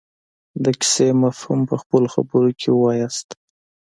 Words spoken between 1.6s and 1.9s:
په